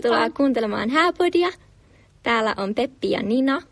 [0.00, 0.36] Tervetuloa Heippa.
[0.36, 1.48] kuuntelemaan Hääpodia.
[2.22, 3.62] Täällä on Peppi ja Nina.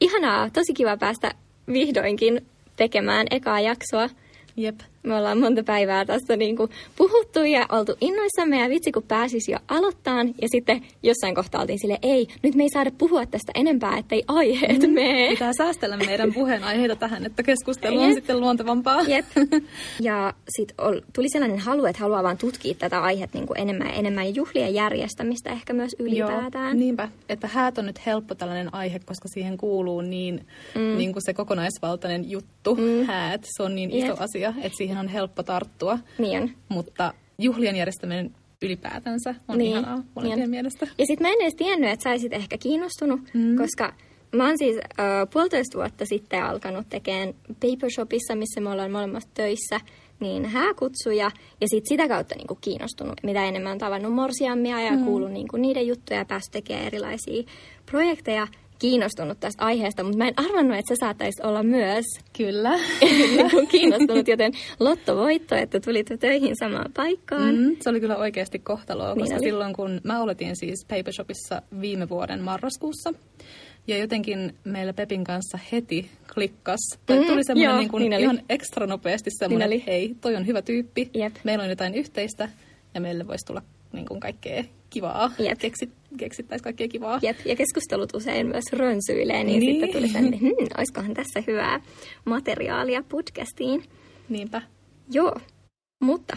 [0.00, 1.30] Ihanaa, tosi kiva päästä
[1.72, 4.08] vihdoinkin tekemään ekaa jaksoa.
[4.56, 9.02] Jep me ollaan monta päivää tästä niin kuin puhuttu ja oltu innoissamme ja vitsi kun
[9.02, 10.24] pääsis jo aloittaa.
[10.42, 14.22] Ja sitten jossain kohtaa oltiin sille ei, nyt me ei saada puhua tästä enempää, ettei
[14.28, 15.28] aiheet mm, mene.
[15.28, 19.02] Pitää säästellä meidän puheenaiheita tähän, että keskustelu on sitten luontevampaa.
[19.02, 19.24] Jep.
[20.00, 20.76] Ja sitten
[21.12, 24.30] tuli sellainen halu, että haluaa vaan tutkia tätä aihetta niin kuin enemmän ja enemmän ja
[24.30, 26.68] juhlien järjestämistä ehkä myös ylipäätään.
[26.68, 30.98] Joo, niinpä, että häät on nyt helppo tällainen aihe, koska siihen kuuluu niin, mm.
[30.98, 33.06] niin kuin se kokonaisvaltainen juttu, mm.
[33.06, 33.44] häät.
[33.56, 34.20] Se on niin iso Jep.
[34.20, 35.98] asia, että siihen on helppo tarttua.
[36.18, 36.54] Niin.
[36.68, 39.70] Mutta juhlien järjestäminen ylipäätänsä on niin.
[39.70, 40.50] ihanaa molempien niin.
[40.50, 40.86] mielestä.
[40.98, 43.56] Ja sitten mä en edes tiennyt, että sä olisit ehkä kiinnostunut, mm.
[43.56, 43.92] koska
[44.32, 49.28] mä oon siis uh, puolitoista vuotta sitten alkanut tekemään Paper Shopissa, missä me ollaan molemmat
[49.34, 49.80] töissä,
[50.20, 55.04] niin hääkutsuja ja sitten sitä kautta niinku kiinnostunut, mitä enemmän on tavannut morsiammia ja mm.
[55.04, 57.42] kuullut niinku niiden juttuja ja päässyt tekemään erilaisia
[57.90, 58.46] projekteja,
[58.78, 62.04] kiinnostunut tästä aiheesta, mutta mä en arvannut, että se saattaisi olla myös
[62.36, 62.78] Kyllä.
[63.70, 67.56] kiinnostunut, joten lottovoitto, että tulit töihin samaan paikkaan.
[67.56, 69.44] Mm, se oli kyllä oikeasti kohtaloa, niin koska oli.
[69.44, 73.14] silloin kun mä oletin siis Paper Shopissa viime vuoden marraskuussa,
[73.88, 76.80] ja jotenkin meillä Pepin kanssa heti klikkas.
[77.06, 80.36] Tai mm, tuli semmoinen joo, niin kuin niin ihan ekstra nopeasti semmoinen, niin hei, toi
[80.36, 81.36] on hyvä tyyppi, Jep.
[81.44, 82.48] meillä on jotain yhteistä
[82.94, 85.32] ja meille voisi tulla niin kuin kaikkea kivaa.
[85.38, 85.58] Jep.
[85.58, 87.18] Keksit, keksittäisiin kaikkea kivaa.
[87.22, 87.36] Jep.
[87.44, 89.72] Ja keskustelut usein myös rönsyilee, niin, niin.
[89.72, 91.80] sitten tuli sen, hmm, olisikohan tässä hyvää
[92.24, 93.84] materiaalia podcastiin.
[94.28, 94.62] Niinpä.
[95.10, 95.34] Joo,
[96.00, 96.36] mutta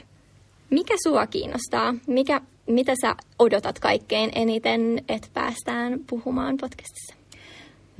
[0.70, 1.96] mikä sua kiinnostaa?
[2.08, 7.21] Mikä, mitä sä odotat kaikkein eniten, että päästään puhumaan podcastissa?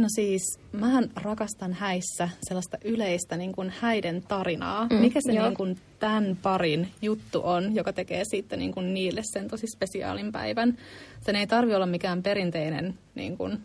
[0.02, 4.88] No siis, mähän rakastan häissä sellaista yleistä niin kuin häiden tarinaa.
[4.88, 9.22] Mm, Mikä se niin kuin tämän parin juttu on, joka tekee siitä niin kuin niille
[9.34, 10.78] sen tosi spesiaalin päivän.
[11.26, 13.58] Sen ei tarvi olla mikään perinteinen niin kuin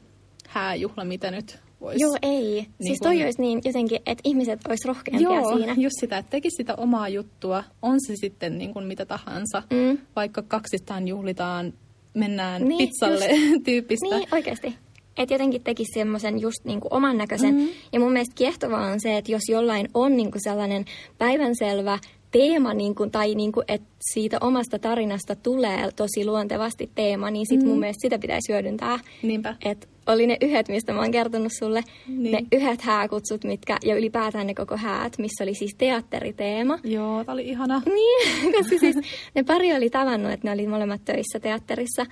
[0.49, 2.03] hääjuhla, mitä nyt voisi...
[2.03, 2.53] Joo, ei.
[2.53, 3.25] Niin siis toi kun...
[3.25, 5.75] olisi niin jotenkin, että ihmiset olisi rohkeampia Joo, siinä.
[5.77, 9.63] just sitä, että tekisi sitä omaa juttua, on se sitten niin kuin mitä tahansa.
[9.71, 9.99] Mm.
[10.17, 11.73] Vaikka kaksistaan juhlitaan,
[12.15, 14.17] mennään niin, pizzalle just, tyyppistä.
[14.17, 14.75] Niin, oikeasti
[15.19, 17.54] että jotenkin tekisi semmoisen just niin kuin oman näköisen.
[17.54, 17.69] Mm-hmm.
[17.93, 20.84] Ja mun mielestä kiehtovaa on se, että jos jollain on niin kuin sellainen
[21.19, 21.99] päivänselvä
[22.31, 27.47] teema, niin kuin, tai niin kuin, että siitä omasta tarinasta tulee tosi luontevasti teema, niin
[27.47, 27.69] sit mm.
[27.69, 28.99] mun mielestä sitä pitäisi hyödyntää.
[29.22, 29.56] Niinpä.
[29.65, 32.33] Et oli ne yhdet, mistä mä oon kertonut sulle, niin.
[32.33, 36.78] ne yhdet hääkutsut, mitkä, ja ylipäätään ne koko häät, missä oli siis teatteriteema.
[36.84, 37.83] Joo, tää oli ihana.
[37.87, 38.97] Niin, koska siis
[39.34, 42.06] ne pari oli tavannut, että ne oli molemmat töissä teatterissa,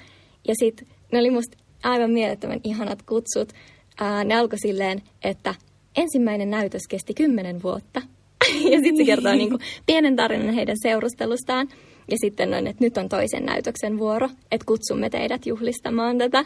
[0.48, 3.53] ja sitten ne oli musta aivan mielettömän ihanat kutsut.
[4.00, 5.55] Ää, ne alkoi silleen, että
[5.97, 8.03] ensimmäinen näytös kesti kymmenen vuotta.
[8.72, 11.69] ja sitten se kertoo niin kuin, pienen tarinan heidän seurustelustaan.
[12.11, 16.45] Ja sitten noin, että nyt on toisen näytöksen vuoro, että kutsumme teidät juhlistamaan tätä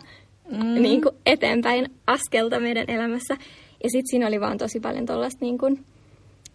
[0.50, 0.82] mm.
[0.82, 3.36] niin kuin eteenpäin askelta meidän elämässä.
[3.82, 5.84] Ja sitten siinä oli vaan tosi paljon tuollaista niin kuin,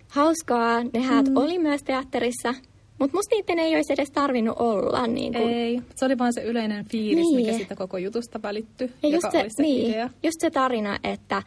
[0.07, 0.83] hauskaa.
[0.83, 1.37] Ne häät mm.
[1.37, 2.53] oli myös teatterissa,
[3.03, 5.07] mutta musta niiden ei olisi edes tarvinnut olla.
[5.07, 5.49] Niin kuin...
[5.49, 7.35] Ei, se oli vaan se yleinen fiilis, niin.
[7.35, 10.09] mikä siitä koko jutusta välittyi, ja just se, se niin, idea.
[10.23, 11.43] Just se tarina, että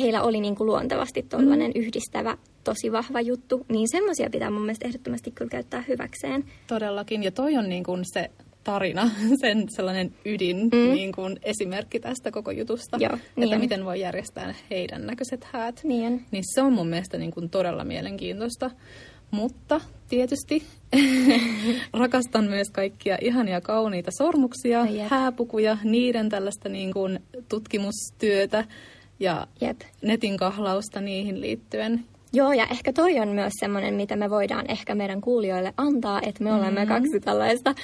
[0.00, 1.80] heillä oli niin kuin luontevasti tuollainen mm.
[1.80, 6.44] yhdistävä, tosi vahva juttu, niin semmoisia pitää mun mielestä ehdottomasti kyllä käyttää hyväkseen.
[6.66, 8.30] Todellakin, ja toi on niin kuin se
[8.64, 9.10] tarina,
[9.42, 10.94] sen sellainen ydin mm.
[10.94, 15.80] niin kuin esimerkki tästä koko jutusta, Joo, että niin miten voi järjestää heidän näköiset häät.
[15.84, 18.70] Niin, niin se on mun mielestä niin kuin todella mielenkiintoista.
[19.30, 20.62] Mutta tietysti
[22.00, 28.64] rakastan myös kaikkia ihania kauniita sormuksia, no, hääpukuja, niiden tällaista niin kuin tutkimustyötä
[29.20, 29.80] ja Jep.
[30.02, 32.04] netin kahlausta niihin liittyen.
[32.36, 36.44] Joo, ja ehkä toi on myös semmoinen, mitä me voidaan ehkä meidän kuulijoille antaa, että
[36.44, 36.88] me olemme mm.
[36.88, 37.74] kaksi tällaista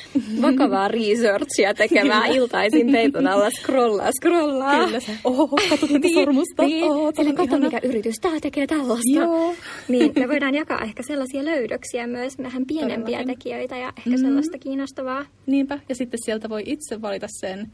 [0.42, 4.84] vakavaa researchia tekemään iltaisin peiton alla scrollaa, scrollaa.
[4.84, 6.62] Kyllä se, oho, katso tätä niin, sormusta.
[6.62, 9.18] Niin, oh, Sillä katso, mikä yritys tämä tekee tällaista.
[9.18, 9.54] Joo.
[9.88, 13.26] Niin, me voidaan jakaa ehkä sellaisia löydöksiä myös vähän pienempiä Todellakin.
[13.26, 14.16] tekijöitä ja ehkä mm.
[14.16, 15.26] sellaista kiinnostavaa.
[15.46, 17.72] Niinpä, ja sitten sieltä voi itse valita sen,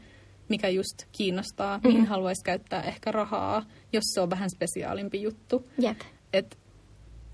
[0.49, 1.87] mikä just kiinnostaa, mm.
[1.87, 5.65] mihin haluaisi käyttää ehkä rahaa, jos se on vähän spesiaalimpi juttu.
[5.79, 5.97] Jep.
[6.33, 6.57] Et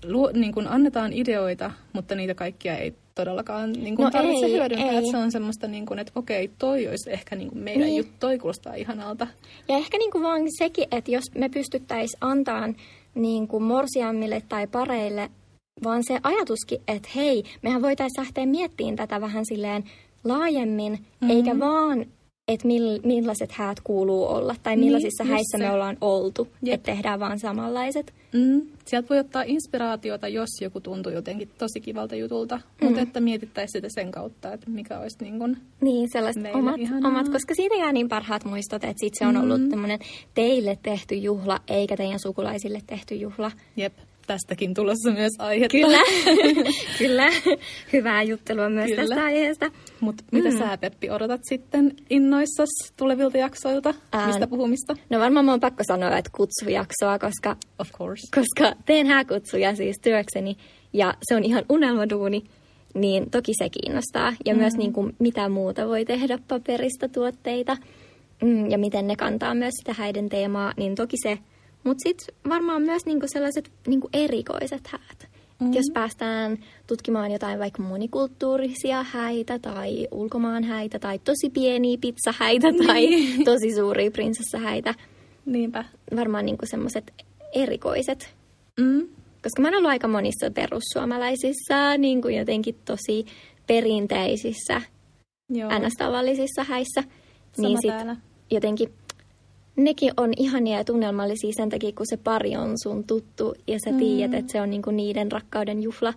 [0.08, 4.52] luo, niin kuin annetaan ideoita, mutta niitä kaikkia ei todellakaan niin kuin no tarvitse ei,
[4.52, 4.90] hyödyntää.
[4.90, 4.96] Ei.
[4.96, 7.96] Että se on semmoista, niin kuin, että okei, toi olisi ehkä niin kuin meidän niin.
[7.96, 9.26] juttu, toi kuulostaa ihanalta.
[9.68, 12.68] Ja ehkä niin kuin vaan sekin, että jos me pystyttäisiin antaa
[13.14, 15.30] niin kuin morsiammille tai pareille
[15.84, 19.84] vaan se ajatuskin, että hei, mehän voitaisiin lähteä miettimään tätä vähän silleen
[20.24, 21.30] laajemmin, mm-hmm.
[21.30, 22.06] eikä vaan
[22.48, 27.20] että mill, millaiset häät kuuluu olla tai millaisissa niin, häissä me ollaan oltu, että tehdään
[27.20, 28.14] vaan samanlaiset.
[28.32, 28.62] Mm.
[28.84, 32.86] Sieltä voi ottaa inspiraatiota, jos joku tuntuu jotenkin tosi kivalta jutulta, mm.
[32.86, 37.28] mutta että mietittäisiin sitä sen kautta, että mikä olisi niin kuin Niin, sellaiset omat, omat,
[37.28, 39.98] koska siitä jää niin parhaat muistot, että sit se on ollut mm.
[40.34, 43.50] teille tehty juhla, eikä teidän sukulaisille tehty juhla.
[43.76, 43.92] Jep
[44.26, 45.76] tästäkin tulossa myös aihetta.
[45.78, 45.98] Kyllä,
[46.98, 47.26] kyllä.
[47.92, 49.02] Hyvää juttelua myös kyllä.
[49.02, 49.70] tästä aiheesta.
[50.00, 50.58] Mutta mitä mm.
[50.58, 53.94] sä, Peppi, odotat sitten innoissas tulevilta jaksoilta?
[54.12, 54.26] Ään.
[54.26, 54.96] Mistä puhumista?
[55.10, 58.22] No varmaan mun on pakko sanoa, että kutsujaksoa, koska, of course.
[58.34, 60.56] koska teen hääkutsuja siis työkseni
[60.92, 62.44] ja se on ihan unelmaduuni,
[62.94, 64.32] niin toki se kiinnostaa.
[64.44, 64.60] Ja mm.
[64.60, 67.76] myös niin kuin, mitä muuta voi tehdä paperista tuotteita
[68.42, 71.38] mm, ja miten ne kantaa myös sitä häiden teemaa, niin toki se
[71.86, 75.28] mutta sitten varmaan myös niinku sellaiset niinku erikoiset häät.
[75.60, 75.74] Mm-hmm.
[75.74, 82.86] Jos päästään tutkimaan jotain vaikka monikulttuurisia häitä tai ulkomaan häitä tai tosi pieniä pizzahäitä niin.
[82.86, 83.08] tai
[83.44, 84.94] tosi suuria prinsessahäitä.
[85.46, 85.84] Niinpä.
[86.16, 87.12] Varmaan niinku semmoiset
[87.54, 88.34] erikoiset.
[88.80, 89.08] Mm.
[89.42, 93.26] Koska mä oon ollut aika monissa perussuomalaisissa, niin kuin jotenkin tosi
[93.66, 94.82] perinteisissä,
[95.52, 97.02] ns-tavallisissa häissä.
[97.52, 98.18] Sama niin sit
[98.50, 98.92] jotenkin
[99.76, 103.92] nekin on ihania ja tunnelmallisia sen takia, kun se pari on sun tuttu ja sä
[103.92, 103.98] mm.
[103.98, 106.14] tiedät, että se on niinku niiden rakkauden juhla,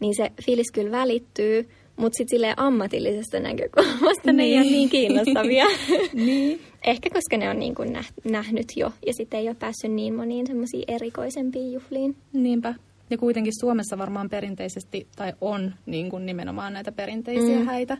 [0.00, 4.36] niin se fiilis kyllä välittyy, mutta sitten silleen ammatillisesta näkökulmasta niin.
[4.36, 5.64] ne ei ole niin, niin kiinnostavia.
[6.26, 6.60] niin.
[6.86, 10.46] Ehkä koska ne on niin kuin nähnyt jo ja sitten ei ole päässyt niin moniin
[10.46, 12.16] semmoisiin erikoisempiin juhliin.
[12.32, 12.74] Niinpä.
[13.10, 17.66] Ja kuitenkin Suomessa varmaan perinteisesti, tai on niin kuin nimenomaan näitä perinteisiä mm.
[17.66, 17.98] häitä,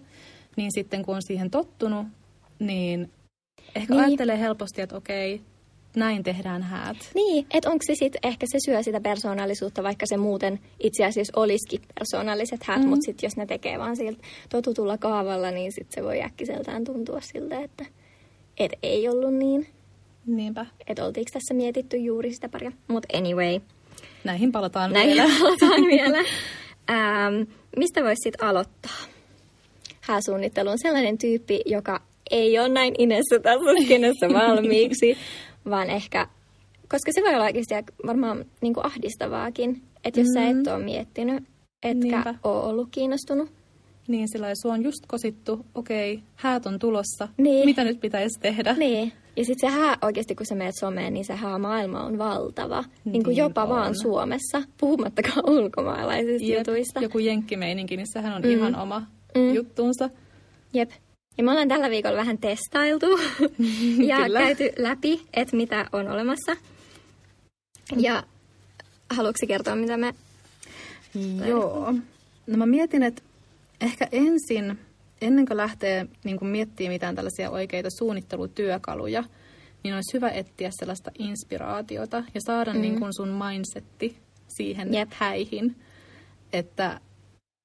[0.56, 2.06] niin sitten kun on siihen tottunut,
[2.58, 3.10] niin
[3.74, 4.04] Ehkä niin.
[4.04, 5.40] ajattelee helposti, että okei,
[5.96, 6.96] näin tehdään häät.
[7.14, 11.32] Niin, että onko se sitten, ehkä se syö sitä persoonallisuutta, vaikka se muuten itse asiassa
[11.36, 12.88] olisikin persoonalliset häät, mm.
[12.88, 17.20] mutta sitten jos ne tekee vaan siltä totutulla kaavalla, niin sitten se voi äkkiseltään tuntua
[17.20, 17.86] siltä, että
[18.58, 19.66] et ei ollut niin.
[20.26, 20.66] Niinpä.
[20.86, 22.72] Että oltiinko tässä mietitty juuri sitä paria.
[22.88, 23.60] Mutta anyway.
[24.24, 25.32] Näihin palataan Näihin vielä.
[25.40, 26.18] palataan vielä.
[26.90, 28.96] Ähm, mistä voisi sitten aloittaa?
[30.00, 35.16] Hääsuunnittelu on sellainen tyyppi, joka ei ole näin inessä tässä skenessä valmiiksi,
[35.70, 36.26] vaan ehkä,
[36.88, 37.74] koska se voi olla oikeasti
[38.06, 40.52] varmaan niin kuin ahdistavaakin, että jos mm-hmm.
[40.52, 40.74] sä et mm.
[40.74, 41.44] ole miettinyt,
[41.82, 42.34] etkä Niinpä.
[42.42, 43.50] ole ollut kiinnostunut.
[44.08, 47.64] Niin, sillä sua on just kosittu, okei, okay, häät on tulossa, niin.
[47.64, 48.72] mitä nyt pitäisi tehdä?
[48.72, 52.82] Niin, ja sitten se hää, oikeasti kun sä menet someen, niin se maailma on valtava.
[52.82, 53.68] Niin, niin kuin jopa on.
[53.68, 57.00] vaan Suomessa, puhumattakaan ulkomaalaisista Jep, jutuista.
[57.00, 58.50] Joku jenkkimeininki, niin sehän on mm.
[58.50, 59.02] ihan oma
[59.34, 59.54] mm.
[59.54, 60.10] juttuunsa.
[60.74, 60.90] Jep.
[61.38, 63.06] Ja me ollaan tällä viikolla vähän testailtu
[64.10, 64.40] ja Kyllä.
[64.40, 66.56] käyty läpi, että mitä on olemassa.
[67.96, 68.22] Ja
[69.10, 70.14] haluatko kertoa, mitä me...
[71.46, 71.94] Joo.
[72.46, 73.22] No mä mietin, että
[73.80, 74.78] ehkä ensin,
[75.20, 79.24] ennen kuin lähtee niin miettimään mitään tällaisia oikeita suunnittelutyökaluja,
[79.82, 82.80] niin olisi hyvä etsiä sellaista inspiraatiota ja saada mm.
[82.80, 84.16] niin kuin sun mindsetti
[84.48, 85.08] siihen Jep.
[85.12, 85.76] häihin.
[86.52, 87.00] Että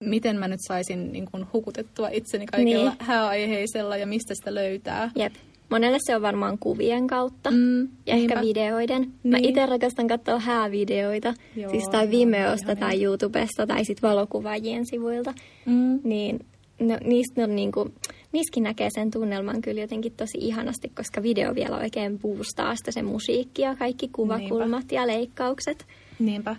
[0.05, 2.97] miten mä nyt saisin niin kuin, hukutettua itseni kaikilla niin.
[2.99, 5.11] hääaiheisella ja mistä sitä löytää.
[5.15, 5.33] Jep.
[5.69, 8.33] Monelle se on varmaan kuvien kautta mm, ja niinpä.
[8.33, 9.01] ehkä videoiden.
[9.01, 9.11] Niin.
[9.23, 14.85] Mä itse rakastan katsoa häävideoita, joo, siis tai Vimeosta joo, tai YouTubesta tai sitten valokuvaajien
[14.85, 15.33] sivuilta.
[15.65, 15.99] Mm.
[16.03, 16.39] Niin
[16.79, 17.91] no, niistä on niinku,
[18.31, 23.01] niissäkin näkee sen tunnelman kyllä jotenkin tosi ihanasti, koska video vielä oikein boostaa sitä se
[23.01, 24.95] musiikki ja kaikki kuvakulmat Niinpä.
[24.95, 25.85] ja leikkaukset.
[26.19, 26.55] Niinpä.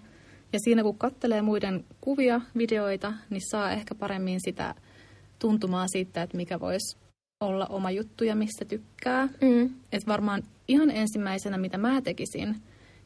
[0.56, 4.74] Ja siinä kun katselee muiden kuvia, videoita, niin saa ehkä paremmin sitä
[5.38, 6.96] tuntumaa siitä, että mikä voisi
[7.40, 9.28] olla oma juttu ja mistä tykkää.
[9.40, 9.70] Mm.
[9.92, 12.56] Et varmaan ihan ensimmäisenä, mitä mä tekisin,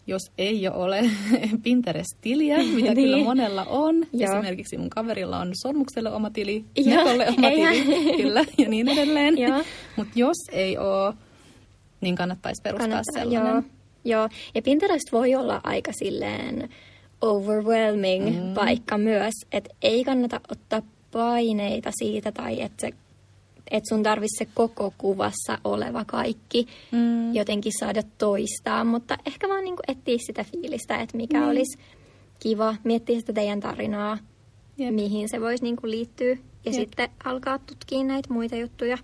[0.06, 1.10] jos ei jo ole
[1.64, 2.94] Pinterest-tiliä, mitä niin.
[2.94, 4.06] kyllä monella on.
[4.12, 4.32] Joo.
[4.32, 9.34] Esimerkiksi mun kaverilla on Sormukselle oma tili, Nekolle oma tili, kyllä, ja niin edelleen.
[9.96, 11.14] Mutta jos ei ole,
[12.00, 13.52] niin kannattaisi perustaa Kannattaa, sellainen.
[13.52, 13.62] Joo.
[14.04, 16.68] Joo, ja Pinterest voi olla aika silleen
[17.20, 18.54] overwhelming mm.
[18.54, 22.92] paikka myös, että ei kannata ottaa paineita siitä tai että se
[23.70, 27.34] että sun tarvitsisi se koko kuvassa oleva kaikki mm.
[27.34, 31.48] jotenkin saada toistaa, mutta ehkä vaan niin etsiä sitä fiilistä, että mikä mm.
[31.48, 31.78] olisi
[32.40, 34.18] kiva, miettiä sitä teidän tarinaa,
[34.78, 34.94] Jep.
[34.94, 36.74] mihin se voisi niin liittyä ja Jep.
[36.74, 38.98] sitten alkaa tutkia näitä muita juttuja.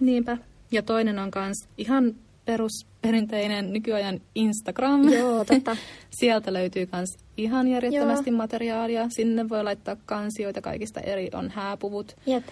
[0.00, 0.38] Niinpä.
[0.72, 2.14] Ja toinen on myös ihan
[2.48, 5.12] perusperinteinen nykyajan Instagram.
[5.12, 5.76] Joo, totta.
[6.20, 8.36] Sieltä löytyy myös ihan järjettömästi Joo.
[8.36, 9.06] materiaalia.
[9.16, 12.44] Sinne voi laittaa kansioita kaikista eri, on hääpuvut Jep.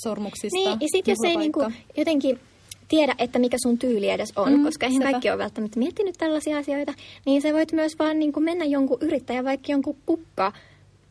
[0.00, 0.56] sormuksista.
[0.56, 2.40] Niin, ja sitten jos ei niinku jotenkin
[2.88, 5.10] tiedä, että mikä sun tyyli edes on, mm, koska eihän sepä.
[5.10, 6.94] kaikki ole välttämättä miettinyt tällaisia asioita,
[7.26, 10.52] niin sä voit myös vaan niin kuin mennä jonkun yrittäjän, vaikka jonkun kukka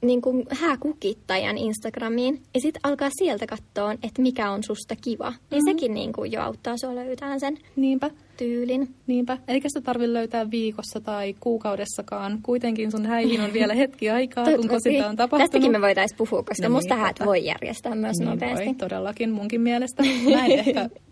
[0.01, 5.30] niin kuin hääkukittajan Instagramiin ja sitten alkaa sieltä katsoa, että mikä on susta kiva.
[5.30, 5.66] Niin mm-hmm.
[5.66, 8.10] sekin niin kuin jo auttaa sua löytämään sen Niinpä.
[8.38, 8.96] tyylin.
[9.08, 9.38] Niinpä.
[9.48, 12.39] Eikä sitä tarvitse löytää viikossa tai kuukaudessakaan.
[12.44, 15.51] Kuitenkin sun häihin on vielä hetki aikaa, kun sitä on tapahtunut.
[15.51, 18.66] Tästäkin me voitaisiin puhua, koska no musta niin, häät voi järjestää myös niin nopeasti.
[18.66, 20.04] Voi, todellakin munkin mielestä.
[20.04, 20.89] Mä en ehkä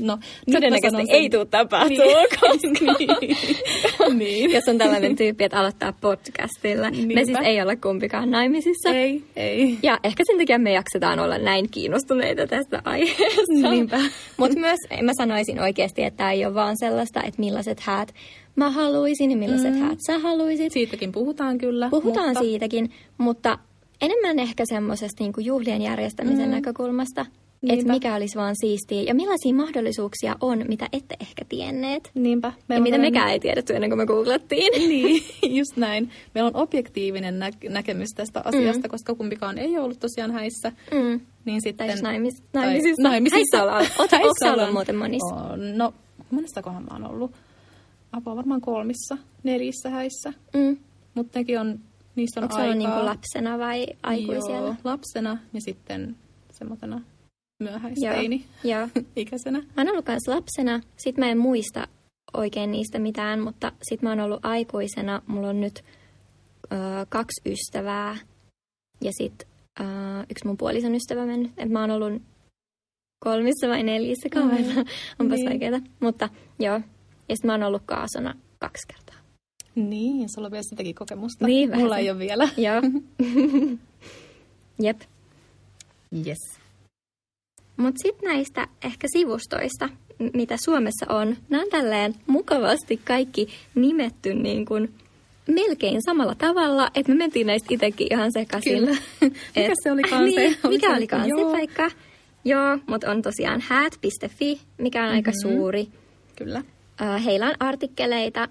[0.00, 0.18] No,
[0.52, 2.28] Todennäköisesti ei tule tapahtua, niin.
[2.40, 4.18] koska niin.
[4.18, 4.50] niin.
[4.50, 6.90] jos on tällainen tyyppi, että aloittaa podcastilla.
[6.90, 7.14] Niinpä.
[7.14, 8.90] Me siis ei olla kumpikaan naimisissa.
[8.90, 9.78] Ei, ei.
[9.82, 13.70] Ja ehkä sen takia me jaksetaan olla näin kiinnostuneita tästä aiheesta.
[13.70, 14.00] Niinpä.
[14.36, 18.14] Mutta myös mä sanoisin oikeasti, että tämä ei ole vaan sellaista, että millaiset häät
[18.56, 19.80] mä haluaisin ja millaiset mm.
[19.80, 20.72] häät sä haluaisit.
[20.72, 21.88] Siitäkin puhutaan kyllä.
[21.90, 22.40] Puhutaan mutta...
[22.40, 23.58] siitäkin, mutta
[24.00, 26.54] enemmän ehkä semmoisesta niin juhlien järjestämisen mm.
[26.54, 27.26] näkökulmasta.
[27.68, 32.10] Että mikä olisi vaan siistiä ja millaisia mahdollisuuksia on, mitä ette ehkä tienneet.
[32.14, 32.52] Niinpä.
[32.68, 34.72] Meillä ja mitä mekään ei tiedetty ennen kuin me googlattiin.
[34.88, 36.10] Niin, just näin.
[36.34, 38.90] Meillä on objektiivinen nä- näkemys tästä asiasta, mm.
[38.90, 40.72] koska kumpikaan ei ollut tosiaan häissä.
[40.92, 41.20] Mm.
[41.44, 41.86] Niin sitten...
[41.86, 43.02] Tai naimis, naimisissa.
[43.02, 43.36] Tai, naimisissa.
[43.36, 43.86] Häissä ollaan.
[43.98, 45.34] Oletko ollut muuten monissa?
[45.34, 45.94] On, no,
[46.30, 47.32] monestakohan mä oon ollut?
[48.12, 50.32] Apua varmaan kolmissa, neljässä häissä.
[50.54, 50.76] Mm.
[51.14, 51.80] Mutta nekin on,
[52.16, 52.72] niistä on Onko aikaa.
[52.72, 54.58] Onko niin lapsena vai aikuisena?
[54.58, 56.16] Joo, lapsena ja sitten
[56.50, 57.00] semmoisena
[57.58, 58.88] myöhäisteini Joo.
[59.16, 59.58] ikäisenä.
[59.58, 60.80] Mä oon ollut myös lapsena.
[60.96, 61.88] Sitten mä en muista
[62.34, 65.22] oikein niistä mitään, mutta sitten mä oon ollut aikuisena.
[65.26, 65.84] Mulla on nyt
[66.72, 66.76] ö,
[67.08, 68.16] kaksi ystävää
[69.04, 69.48] ja sitten
[70.30, 71.52] yksi mun puolison ystävä mennyt.
[71.56, 72.22] Et mä oon ollut
[73.24, 74.74] kolmissa vai neljässä kaudella.
[74.74, 74.84] Mm.
[75.18, 75.48] Onpas niin.
[75.48, 75.80] vaikeaa.
[76.00, 76.80] Mutta joo.
[77.28, 79.16] Ja sitten mä oon ollut kaasona kaksi kertaa.
[79.74, 81.46] Niin, sulla on vielä sitäkin kokemusta.
[81.46, 82.48] Niin, Mulla ei ole vielä.
[82.56, 82.82] Joo.
[84.82, 85.00] Jep.
[86.26, 86.38] Yes.
[87.76, 89.88] Mutta sitten näistä ehkä sivustoista,
[90.34, 94.94] mitä Suomessa on, nämä on tälleen mukavasti kaikki nimetty niin kuin
[95.46, 98.78] melkein samalla tavalla, että me mentiin näistä itsekin ihan sekaisin.
[98.78, 98.96] Kyllä.
[99.56, 100.68] mikä se olikaan niin, se?
[100.68, 101.90] Mikä olikaan se paikka?
[102.44, 105.16] Joo, mutta on tosiaan häät.fi, mikä on mm-hmm.
[105.16, 105.88] aika suuri.
[106.36, 106.62] Kyllä.
[107.24, 108.48] heillä on artikkeleita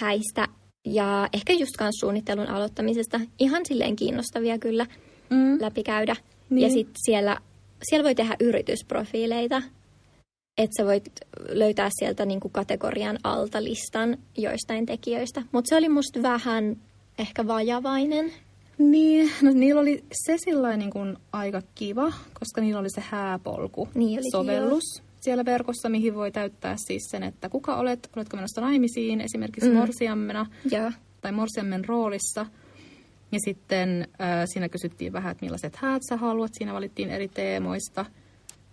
[0.00, 0.48] häistä
[0.86, 4.86] ja ehkä just suunnittelun aloittamisesta ihan silleen kiinnostavia kyllä
[5.30, 5.60] mm.
[5.60, 6.16] läpikäydä.
[6.50, 6.62] Niin.
[6.62, 7.36] Ja sitten siellä
[7.82, 9.62] siellä voi tehdä yritysprofiileita,
[10.58, 11.10] että sä voit
[11.48, 15.42] löytää sieltä niin kuin kategorian alta listan joistain tekijöistä.
[15.52, 16.76] Mutta se oli musta vähän
[17.18, 18.32] ehkä vajavainen.
[18.78, 23.88] Niin, no niillä oli se sillä niin kuin aika kiva, koska niillä oli se hääpolku
[23.94, 24.22] niin
[25.20, 29.76] siellä verkossa, mihin voi täyttää siis sen, että kuka olet, oletko menossa naimisiin esimerkiksi mm.
[29.76, 30.92] morsiammena ja.
[31.20, 32.46] tai morsiammen roolissa–
[33.32, 36.50] ja sitten äh, siinä kysyttiin vähän, että millaiset häät sä haluat.
[36.54, 38.04] Siinä valittiin eri teemoista.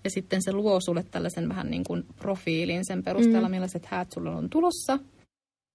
[0.03, 3.51] Ja sitten se luo sulle tällaisen vähän niin kuin profiilin sen perusteella, mm.
[3.51, 4.93] millaiset häät sulla on tulossa.
[4.93, 4.99] Ja,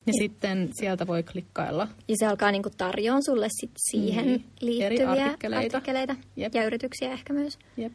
[0.07, 1.89] ja sitten sieltä voi klikkailla.
[2.09, 4.45] Ja se alkaa niin tarjoa sulle sit siihen niin.
[4.61, 7.59] liittyviä eri artikkeleita, artikkeleita ja yrityksiä ehkä myös.
[7.77, 7.93] Jep.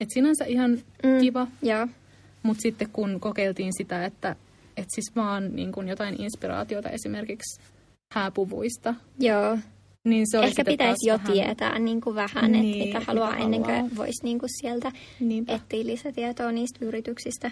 [0.00, 1.20] Et sinänsä ihan mm.
[1.20, 1.46] kiva.
[1.62, 1.86] Joo.
[2.42, 4.36] Mutta sitten kun kokeiltiin sitä, että
[4.76, 7.60] et siis vaan niin jotain inspiraatiota esimerkiksi
[8.14, 8.94] hääpuvuista.
[9.18, 9.58] Joo.
[10.04, 11.32] Niin se Ehkä pitäisi jo vähän...
[11.32, 14.92] tietää niin kuin vähän, niin, että mitä haluaa mitä ennen kuin voisi niin kuin sieltä
[15.20, 15.52] Niinpä.
[15.52, 17.50] etsiä lisätietoa niistä yrityksistä.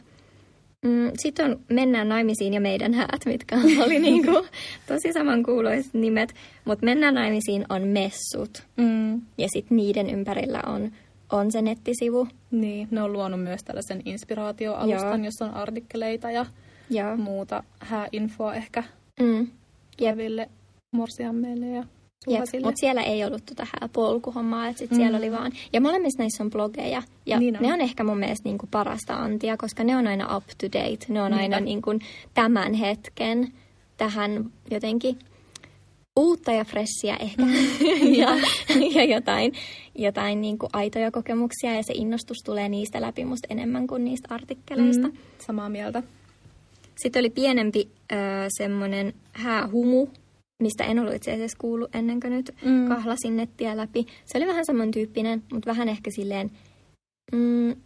[0.84, 4.46] Mm, sitten on Mennään naimisiin ja meidän häät, mitkä oli niin kuin
[4.86, 6.34] tosi samankuuloiset nimet.
[6.64, 9.14] Mutta Mennään naimisiin on messut mm.
[9.38, 10.92] ja sitten niiden ympärillä on,
[11.32, 12.28] on se nettisivu.
[12.50, 16.46] Niin, ne on luonut myös tällaisen inspiraatioalustan, jossa on artikkeleita ja
[16.90, 17.16] Joo.
[17.16, 18.82] muuta hääinfoa ehkä
[19.20, 19.48] mm.
[19.96, 20.48] tuleville
[20.92, 21.84] morsiammeille ja
[22.26, 24.96] mutta siellä ei ollut tota polkuhommaa, että sit mm.
[24.96, 25.52] siellä oli vaan...
[25.72, 27.62] Ja molemmissa näissä on blogeja, ja niin on.
[27.62, 31.06] ne on ehkä mun mielestä niinku parasta antia, koska ne on aina up to date,
[31.08, 31.42] ne on Niinpä.
[31.42, 31.90] aina niinku
[32.34, 33.52] tämän hetken
[33.96, 35.18] tähän jotenkin
[36.16, 37.54] uutta ja fressiä ehkä mm.
[38.20, 38.28] ja,
[38.94, 39.52] ja jotain,
[39.94, 44.34] jotain niin kuin aitoja kokemuksia ja se innostus tulee niistä läpi musta enemmän kuin niistä
[44.34, 45.08] artikkeleista.
[45.08, 46.02] Mm, samaa mieltä.
[46.96, 50.06] Sitten oli pienempi äh, semmoinen häähumu
[50.62, 52.88] mistä en ollut itse asiassa kuullut ennen kuin nyt mm.
[52.88, 54.06] kahlasin nettiä läpi.
[54.24, 56.50] Se oli vähän samantyyppinen, mutta vähän ehkä silleen...
[57.32, 57.76] Mm,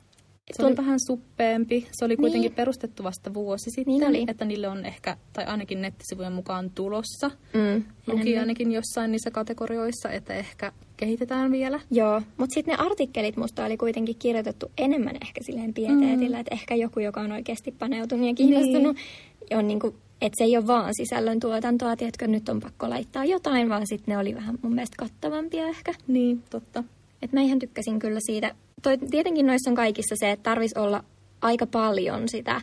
[0.53, 1.87] se oli vähän suppeempi.
[1.93, 2.57] Se oli kuitenkin niin.
[2.57, 4.25] perustettu vasta vuosi sitten, niin oli.
[4.29, 7.31] että niille on ehkä, tai ainakin nettisivujen mukaan tulossa.
[7.55, 11.81] Mm, Luki ainakin jossain niissä kategorioissa, että ehkä kehitetään vielä.
[11.91, 16.41] Joo, mutta sitten ne artikkelit musta oli kuitenkin kirjoitettu enemmän ehkä silleen pieteetillä, mm.
[16.41, 19.59] että ehkä joku, joka on oikeasti paneutunut ja kiinnostunut, niin.
[19.59, 23.69] on niinku että se ei ole vaan sisällön tuotantoa, tiedätkö, nyt on pakko laittaa jotain,
[23.69, 25.95] vaan sitten ne oli vähän mun mielestä kattavampia ehkä.
[26.07, 26.85] Niin, totta.
[27.23, 28.55] Et mä ihan tykkäsin kyllä siitä.
[28.83, 31.05] Toi, tietenkin noissa on kaikissa se, että tarvitsisi olla
[31.41, 32.61] aika paljon sitä,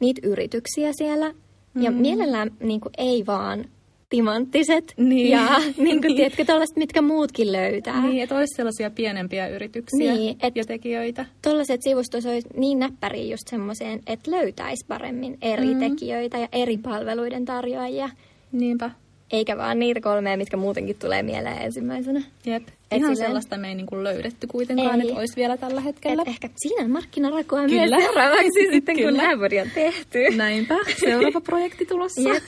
[0.00, 1.32] niitä yrityksiä siellä.
[1.74, 1.82] Mm.
[1.82, 3.64] Ja mielellään niin kuin, ei vaan
[4.08, 5.30] timanttiset niin.
[5.30, 8.02] ja niin kuin, tiedätkö, tällaiset, mitkä muutkin löytää.
[8.02, 11.26] Niin, että olisi sellaisia pienempiä yrityksiä niin, et ja tekijöitä.
[11.42, 15.80] Tuollaiset sivustot olisi niin näppäriä just semmoiseen, että löytäisi paremmin eri mm.
[15.80, 18.08] tekijöitä ja eri palveluiden tarjoajia.
[18.52, 18.90] Niinpä.
[19.32, 22.22] Eikä vaan niitä kolmea, mitkä muutenkin tulee mieleen ensimmäisenä.
[22.46, 22.62] Jep.
[22.68, 23.16] Et Ihan silleen...
[23.16, 26.22] sellaista me ei niinku löydetty kuitenkaan, että olisi vielä tällä hetkellä.
[26.22, 30.18] Et ehkä siinä markkinarakoa myös seuraavaksi sitten, kun Läävori on tehty.
[30.36, 30.74] Näinpä.
[31.00, 32.20] Seuraava projekti tulossa.
[32.20, 32.42] Jep.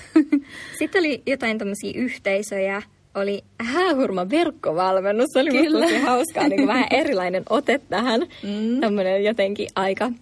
[0.79, 2.83] Sitten oli jotain tämmöisiä yhteisöjä.
[3.15, 5.27] Oli häähurma verkkovalmennus.
[5.33, 5.81] Se oli Kyllä.
[5.87, 8.21] tosi hauskaa, niin kuin vähän erilainen ote tähän.
[8.21, 8.81] Mm.
[8.81, 10.13] Tämmöinen jotenkin aika,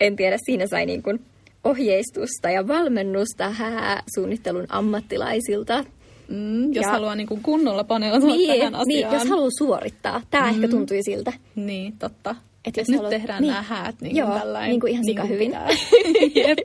[0.00, 1.20] en tiedä, siinä sai niin kuin
[1.66, 5.84] ohjeistusta ja valmennusta hääsuunnittelun ammattilaisilta.
[6.28, 8.88] Mm, jos ja, haluaa niin kuin kunnolla paneutua niin, tähän asiaan.
[8.88, 10.22] Niin, jos haluaa suorittaa.
[10.30, 10.54] Tämä mm.
[10.54, 11.32] ehkä tuntui siltä.
[11.54, 12.36] Niin, totta.
[12.64, 15.28] Et jos nyt haluat, tehdään niin, nämä häät niin Joo, tällainen, niin kuin ihan niin
[15.28, 15.52] hyvin.
[16.46, 16.58] Jep,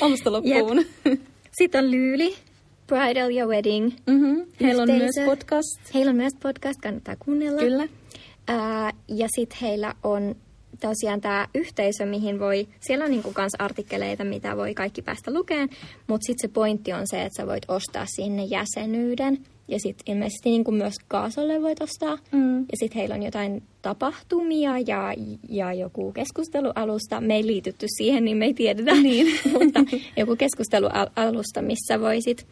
[0.00, 0.76] alusta loppuun.
[0.76, 1.20] Jep.
[1.58, 2.34] Sitten on Lyyli,
[2.86, 3.90] Bridal ja Wedding.
[4.06, 4.46] Mm-hmm.
[4.60, 5.94] Heillä on myös podcast.
[5.94, 7.60] Heillä on myös podcast, kannattaa kuunnella.
[7.60, 7.82] Kyllä.
[7.82, 10.36] Uh, ja sitten heillä on
[10.80, 15.68] tosiaan tämä yhteisö, mihin voi, siellä on niinku kans artikkeleita, mitä voi kaikki päästä lukeen,
[16.06, 19.38] mutta sitten se pointti on se, että sä voit ostaa sinne jäsenyyden.
[19.68, 22.18] Ja sitten ilmeisesti niinku myös Kaasolle voit ostaa.
[22.32, 22.58] Mm.
[22.58, 25.14] Ja sitten heillä on jotain tapahtumia ja,
[25.48, 27.20] ja joku keskustelualusta.
[27.20, 28.94] Me ei liitytty siihen, niin me ei tiedetä.
[28.94, 29.26] Niin.
[29.58, 29.80] mutta
[30.16, 32.46] joku keskustelualusta, missä voisit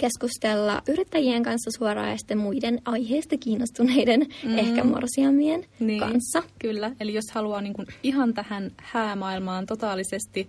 [0.00, 4.58] keskustella yrittäjien kanssa suoraan ja sitten muiden aiheesta kiinnostuneiden mm.
[4.58, 6.42] ehkä morsiamien niin, kanssa.
[6.58, 10.48] Kyllä, eli jos haluaa niin kuin ihan tähän häämaailmaan totaalisesti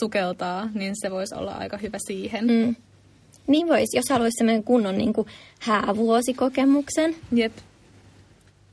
[0.00, 2.46] sukeltaa, niin se voisi olla aika hyvä siihen.
[2.46, 2.76] Mm.
[3.46, 5.26] Niin voisi, jos haluaisi sellainen kunnon niin kuin
[5.60, 7.16] häävuosikokemuksen.
[7.32, 7.52] Jep.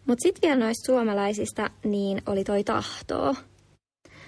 [0.05, 3.35] Mutta sitten vielä noista suomalaisista, niin oli toi tahtoo.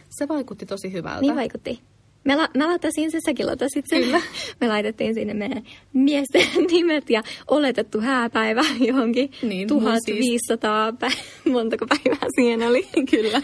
[0.10, 1.22] Se vaikutti tosi hyvältä.
[1.22, 1.80] Niin vaikutti.
[2.26, 4.04] Me, la, mä latasin se, säkin latasit sen.
[4.04, 4.22] Kyllä.
[4.62, 5.64] Me laitettiin sinne meidän
[5.94, 11.00] miesten nimet ja oletettu hääpäivä johonkin niin, 1500 siis...
[11.00, 11.18] päivää.
[11.52, 12.88] Montako päivää siinä oli?
[13.12, 13.42] Kyllä.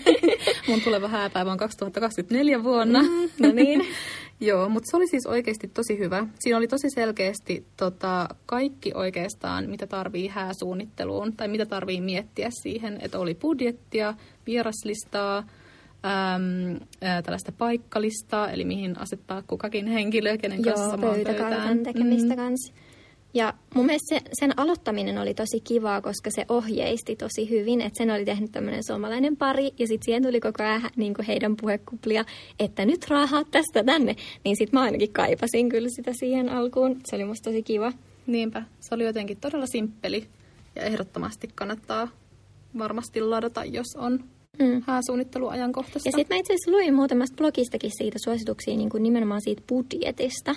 [0.68, 3.02] Mun tuleva hääpäivä on 2024 vuonna.
[3.02, 3.86] Mm, no niin.
[4.40, 6.28] Joo, mutta se oli siis oikeasti tosi hyvä.
[6.40, 13.00] Siinä oli tosi selkeästi tota, kaikki oikeastaan, mitä tarvii hääsuunnitteluun tai mitä tarvii miettiä siihen,
[13.02, 14.14] että oli budjettia,
[14.48, 15.44] vieraslistaa,
[16.06, 21.84] äm, ä, tällaista paikkalistaa, eli mihin asettaa kukakin henkilö, kenen Joo, kanssa samaan pöytään.
[21.84, 22.36] tekemistä mm.
[22.36, 22.74] kanssa.
[23.34, 27.98] Ja mun mielestä se, sen aloittaminen oli tosi kivaa, koska se ohjeisti tosi hyvin, että
[27.98, 32.26] sen oli tehnyt tämmöinen suomalainen pari, ja sitten siihen tuli koko ajan niin heidän puhekuplia,
[32.60, 34.16] että nyt rahat tästä tänne.
[34.46, 37.00] Niin sitten mä ainakin kaipasin kyllä sitä siihen alkuun.
[37.06, 37.94] Se oli musta tosi kiva.
[38.28, 40.28] Niinpä, se oli jotenkin todella simppeli,
[40.76, 42.08] ja ehdottomasti kannattaa
[42.78, 44.24] varmasti ladata, jos on
[44.62, 44.84] mm.
[44.88, 46.10] hääsuunnitteluajankohtaista.
[46.10, 50.56] Ja sitten mä itse asiassa luin muutamasta blogistakin siitä suosituksia niin kuin nimenomaan siitä budjetista.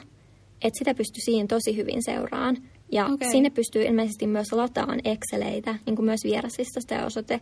[0.54, 2.56] Että sitä pystyy siihen tosi hyvin seuraan.
[2.92, 3.30] Ja okay.
[3.30, 7.40] sinne pystyy ilmeisesti myös lataamaan Exceleitä, niin kuin myös vierasista ja osoite,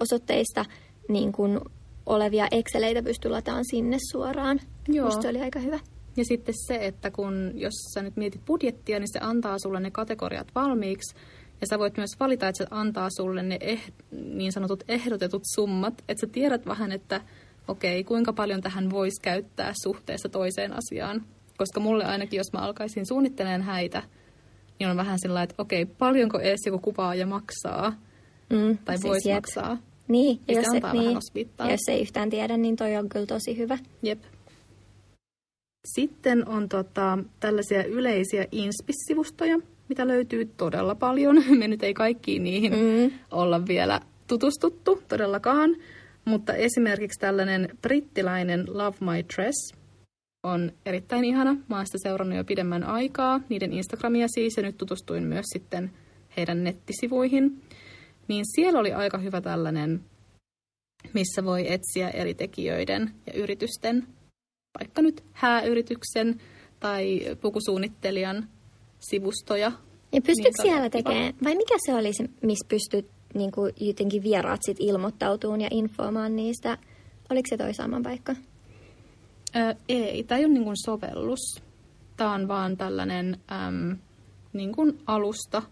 [0.00, 0.64] osoitteista
[1.08, 1.60] niin kuin
[2.06, 4.60] olevia Exceleitä pystyy lataamaan sinne suoraan.
[4.88, 5.06] Joo.
[5.06, 5.78] Musta se oli aika hyvä.
[6.16, 9.90] Ja sitten se, että kun jos sä nyt mietit budjettia, niin se antaa sulle ne
[9.90, 11.16] kategoriat valmiiksi.
[11.60, 15.94] Ja sä voit myös valita, että se antaa sulle ne eh, niin sanotut ehdotetut summat,
[16.08, 17.20] että sä tiedät vähän, että
[17.68, 21.24] okei, okay, kuinka paljon tähän voisi käyttää suhteessa toiseen asiaan.
[21.56, 24.02] Koska mulle ainakin, jos mä alkaisin suunnittelemaan häitä,
[24.78, 27.92] niin on vähän sillä että okei, okay, paljonko edes joku kuvaaja maksaa,
[28.50, 29.78] mm, tai siis voisi maksaa.
[30.08, 31.18] Niin, ja jos, se antaa niin,
[31.58, 33.78] ja jos ei yhtään tiedä, niin toi on kyllä tosi hyvä.
[34.02, 34.22] Jep.
[35.94, 39.58] Sitten on tota, tällaisia yleisiä inspissivustoja,
[39.90, 41.44] mitä löytyy todella paljon.
[41.58, 43.18] Me nyt ei kaikkiin niihin mm.
[43.30, 45.76] olla vielä tutustuttu todellakaan.
[46.24, 49.74] Mutta esimerkiksi tällainen brittiläinen Love My Dress
[50.42, 51.56] on erittäin ihana.
[51.68, 55.90] Mä oon sitä seurannut jo pidemmän aikaa, niiden Instagramia siis, ja nyt tutustuin myös sitten
[56.36, 57.62] heidän nettisivuihin.
[58.28, 60.00] Niin siellä oli aika hyvä tällainen,
[61.12, 64.06] missä voi etsiä eri tekijöiden ja yritysten,
[64.78, 66.40] vaikka nyt hääyrityksen
[66.80, 68.48] tai pukusuunnittelijan
[69.00, 69.72] sivustoja.
[70.12, 74.22] Ja pystytkö niin siellä tekemään, vai mikä se oli se, missä pystyt niin kuin jotenkin
[74.22, 76.78] vieraat sit ilmoittautumaan ja informaan niistä?
[77.30, 78.36] Oliko se toi sama paikka?
[79.56, 81.62] Ö, ei, tämä ei ole niin kuin sovellus.
[82.16, 83.96] Tämä on vaan tällainen äm,
[84.52, 85.62] niin kuin alusta,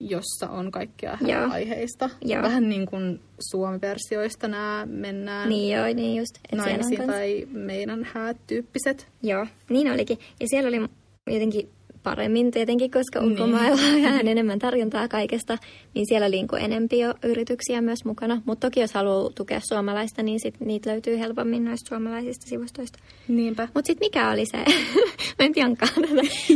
[0.00, 1.50] jossa on kaikkea joo.
[1.50, 2.10] aiheista.
[2.24, 2.42] Joo.
[2.42, 9.08] Vähän niin kuin Suomi-versioista nämä mennään niin joo, niin just, naimisiin tai meidän häät tyyppiset.
[9.22, 10.18] Joo, niin olikin.
[10.40, 10.88] Ja siellä oli
[11.30, 11.70] jotenkin
[12.04, 13.30] paremmin tietenkin, koska niin.
[13.32, 14.06] ulkomailla niin.
[14.06, 15.58] on enemmän tarjontaa kaikesta,
[15.94, 18.42] niin siellä liikkuu enemmän jo yrityksiä myös mukana.
[18.44, 22.98] Mutta toki jos haluaa tukea suomalaista, niin sit niitä löytyy helpommin noista suomalaisista sivustoista.
[23.28, 23.68] Niinpä.
[23.74, 24.58] Mutta sitten mikä oli se,
[25.38, 25.90] mä en tiedäkään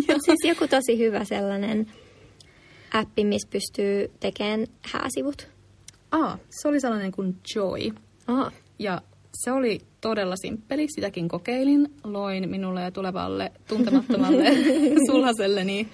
[0.09, 1.87] Mutta siis joku tosi hyvä sellainen
[2.93, 5.49] appi, missä pystyy tekemään hääsivut.
[6.11, 7.91] Aa, se oli sellainen kuin Joy.
[8.27, 8.51] Aa.
[8.79, 9.03] Ja
[9.45, 11.89] se oli todella simppeli, sitäkin kokeilin.
[12.05, 14.45] Loin minulle ja tulevalle tuntemattomalle
[15.11, 15.89] sulhaselleni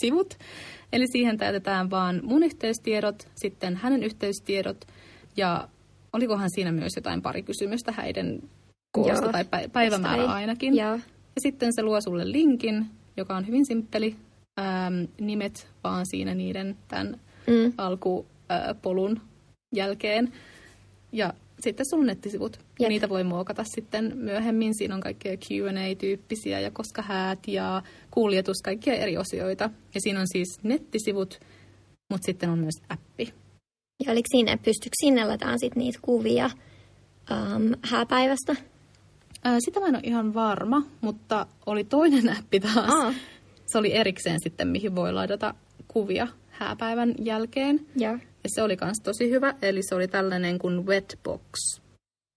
[0.00, 0.38] sivut.
[0.92, 4.84] Eli siihen täytetään vaan mun yhteystiedot, sitten hänen yhteystiedot
[5.36, 5.68] ja
[6.12, 8.42] olikohan siinä myös jotain pari kysymystä häiden
[8.92, 10.76] koosta Joo, tai päivämäärä ainakin.
[10.76, 10.98] Joo.
[11.34, 14.16] Ja sitten se luo sulle linkin, joka on hyvin simppeli.
[14.60, 17.72] Ähm, nimet vaan siinä niiden tämän mm.
[17.78, 19.20] alkupolun
[19.74, 20.32] jälkeen.
[21.12, 21.32] Ja
[21.62, 22.58] sitten sun nettisivut.
[22.80, 24.74] Ja niitä voi muokata sitten myöhemmin.
[24.74, 29.70] Siinä on kaikkea Q&A-tyyppisiä ja koska häät ja kuljetus, kaikkia eri osioita.
[29.94, 31.40] Ja siinä on siis nettisivut,
[32.10, 33.32] mutta sitten on myös appi.
[34.06, 36.50] Ja oliko siinä, pystyykö sinne lataan sitten niitä kuvia
[37.30, 38.56] um, hääpäivästä?
[39.44, 42.94] Ää, sitä mä en ole ihan varma, mutta oli toinen appi taas.
[42.94, 43.14] Aa.
[43.66, 45.54] Se oli erikseen sitten, mihin voi ladata
[45.88, 47.86] kuvia hääpäivän jälkeen.
[47.96, 51.80] Ja, ja se oli myös tosi hyvä, eli se oli tällainen kuin Wetbox.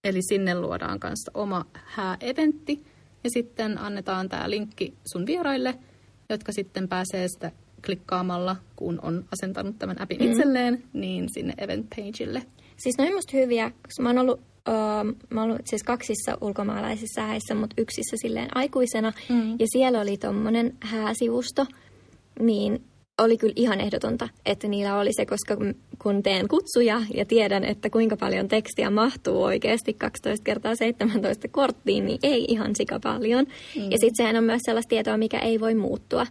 [0.04, 2.84] Eli sinne luodaan kanssa oma hää-eventti
[3.24, 5.76] ja sitten annetaan tämä linkki sun vieraille,
[6.30, 7.52] jotka sitten pääsee sitä
[7.86, 10.32] klikkaamalla, kun on asentanut tämän appin mm.
[10.32, 12.42] itselleen, niin sinne event pageille.
[12.78, 17.22] Siis noin musta hyviä, koska mä oon ollut, uh, mä oon ollut siis kaksissa ulkomaalaisissa
[17.22, 19.52] häissä, mutta yksissä silleen aikuisena, mm.
[19.60, 21.66] ja siellä oli tommonen hääsivusto,
[22.40, 22.84] niin
[23.18, 25.58] oli kyllä ihan ehdotonta, että niillä oli se, koska
[26.02, 32.06] kun teen kutsuja ja tiedän, että kuinka paljon tekstiä mahtuu oikeasti 12 kertaa 17 korttiin,
[32.06, 33.46] niin ei ihan sika paljon.
[33.76, 33.92] Mm.
[33.92, 36.28] Ja sitten sehän on myös sellaista tietoa, mikä ei voi muuttua.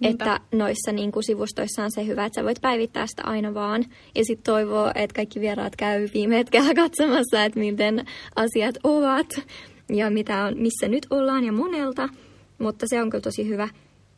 [0.00, 0.24] Niinpä.
[0.24, 3.84] Että noissa niin kuin sivustoissa on se hyvä, että sä voit päivittää sitä aina vaan.
[4.14, 8.06] Ja sitten toivoo, että kaikki vieraat käy viime hetkellä katsomassa, että miten
[8.36, 9.26] asiat ovat
[9.92, 12.08] ja mitä on, missä nyt ollaan ja monelta.
[12.58, 13.68] Mutta se on kyllä tosi hyvä.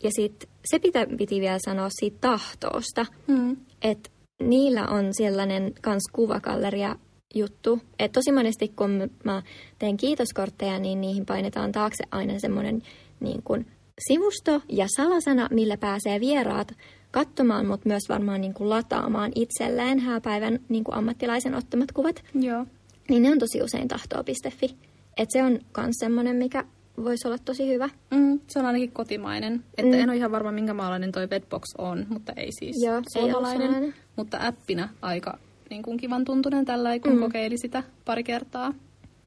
[0.04, 3.56] Ja sitten se pitä, piti vielä sanoa siitä tahtoosta, mm.
[3.82, 4.10] että
[4.42, 6.96] niillä on sellainen kans kuvakalleria
[7.34, 7.80] juttu.
[7.98, 9.42] Että tosi monesti kun mä
[9.78, 12.82] teen kiitoskortteja, niin niihin painetaan taakse aina semmoinen
[13.20, 13.66] niin kuin
[14.08, 16.72] sivusto ja salasana, millä pääsee vieraat
[17.10, 22.22] katsomaan, mutta myös varmaan niin kuin lataamaan itselleen hääpäivän niin kuin ammattilaisen ottamat kuvat.
[22.34, 22.66] Joo.
[23.08, 24.76] Niin ne on tosi usein tahtoo.fi.
[25.16, 26.64] Että se on myös semmoinen, mikä
[27.04, 27.88] voisi olla tosi hyvä.
[28.10, 29.64] Mm, se on ainakin kotimainen.
[29.78, 30.02] Että mm.
[30.02, 33.94] en ole ihan varma, minkä maalainen toi Bedbox on, mutta ei siis Joo, suomalainen.
[34.16, 35.38] Mutta appina aika
[35.70, 37.20] niin kuin kivan tuntunen tällä, kun mm.
[37.20, 38.74] kokeili sitä pari kertaa.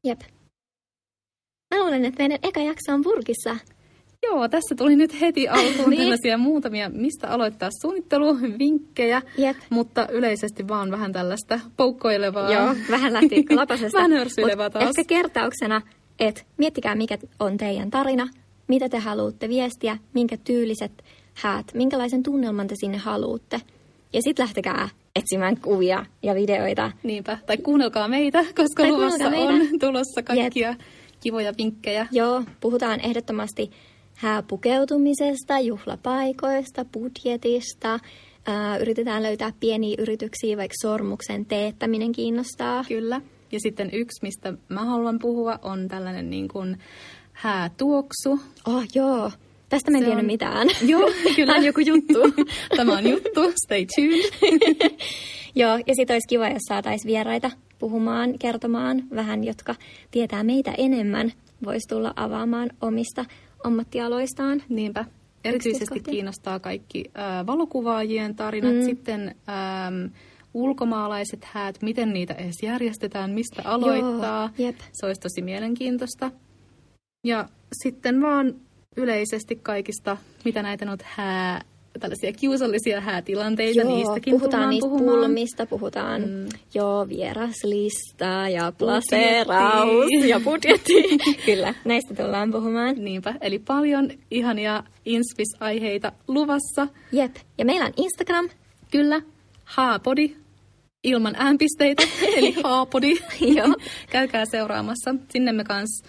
[0.04, 0.20] Jep.
[1.76, 3.58] Mä luulen, että meidän eka jakso on purkissa.
[4.24, 6.02] Joo, tässä tuli nyt heti alkuun niin.
[6.02, 9.58] tällaisia muutamia, mistä aloittaa suunnittelu, vinkkejä, Jep.
[9.70, 12.54] mutta yleisesti vaan vähän tällaista poukkoilevaa.
[12.54, 13.98] Joo, vähän lähti lapasesta.
[13.98, 14.86] vähän hörsyilevää taas.
[14.86, 15.82] Ehkä kertauksena
[16.20, 18.28] että miettikää mikä on teidän tarina,
[18.68, 20.92] mitä te haluatte viestiä, minkä tyyliset
[21.34, 23.62] häät, minkälaisen tunnelman te sinne haluatte.
[24.14, 26.92] Ja sitten lähtekää etsimään kuvia ja videoita.
[27.04, 29.54] Niinpä, tai kuunnelkaa meitä, koska tai luvassa meitä.
[29.54, 30.80] on tulossa kaikkia Jep.
[31.20, 32.08] kivoja vinkkejä.
[32.12, 33.72] Joo, puhutaan ehdottomasti
[34.14, 38.00] hääpukeutumisesta, juhlapaikoista, budjetista.
[38.46, 42.86] Ää, yritetään löytää pieniä yrityksiä, vaikka sormuksen teettäminen kiinnostaa.
[42.88, 43.22] Kyllä.
[43.52, 46.78] Ja sitten yksi, mistä mä haluan puhua, on tällainen niin kuin
[47.34, 48.40] häätuoksu.
[48.68, 49.32] Oh, joo.
[49.70, 50.26] Tästä mä en tiedä on...
[50.26, 50.68] mitään.
[50.88, 51.54] Joo, kyllä.
[51.54, 52.20] on joku juttu.
[52.78, 54.92] Tämä on juttu, stay tuned.
[55.62, 59.76] joo, ja sitten olisi kiva, jos saataisiin vieraita puhumaan, kertomaan vähän, jotka
[60.12, 61.34] tietää meitä enemmän.
[61.66, 63.26] Voisi tulla avaamaan omista
[63.64, 64.64] ammattialoistaan.
[64.70, 65.06] Niinpä.
[65.44, 68.76] Erityisesti kiinnostaa kaikki äh, valokuvaajien tarinat.
[68.76, 68.86] Mm.
[68.86, 69.36] Sitten...
[69.50, 70.14] Ähm,
[70.58, 74.50] ulkomaalaiset häät, miten niitä edes järjestetään, mistä aloittaa.
[74.58, 74.76] Joo, jep.
[74.94, 76.32] Se olisi tosi mielenkiintoista.
[77.24, 77.50] Ja
[77.84, 78.56] sitten vaan
[78.98, 81.62] yleisesti kaikista, mitä näitä nyt hää,
[82.00, 85.20] tällaisia kiusallisia häätilanteita, joo, niistäkin puhutaan niistä puhumaan.
[85.20, 86.48] pulmista, puhutaan mm.
[86.74, 90.94] joo, vieraslista ja plaseraus ja budjetti.
[91.46, 92.96] Kyllä, näistä tullaan puhumaan.
[92.96, 96.88] Niinpä, eli paljon ihania inspisaiheita luvassa.
[97.12, 98.50] Jep, ja meillä on Instagram.
[98.92, 99.22] Kyllä,
[99.66, 100.36] haapodi
[101.08, 102.04] ilman äänpisteitä,
[102.38, 103.16] eli haapodi.
[103.58, 103.76] Joo.
[104.10, 105.16] Käykää seuraamassa.
[105.30, 106.04] Sinne me kans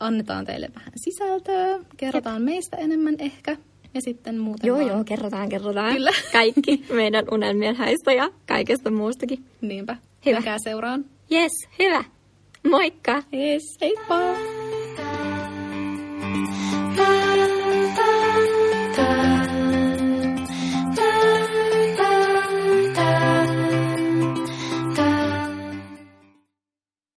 [0.00, 2.44] annetaan teille vähän sisältöä, kerrotaan Jep.
[2.44, 3.56] meistä enemmän ehkä.
[3.94, 4.88] Ja sitten muuten Joo, vaan...
[4.88, 5.92] joo, kerrotaan, kerrotaan.
[5.92, 6.10] Kyllä.
[6.32, 9.44] Kaikki meidän unelmien häistä ja kaikesta muustakin.
[9.60, 9.96] Niinpä.
[10.26, 10.36] Hyvä.
[10.36, 11.04] Käykää seuraan.
[11.32, 12.04] Yes, hyvä.
[12.70, 13.22] Moikka.
[13.32, 14.18] Yes, heippa.
[14.18, 14.96] Bye.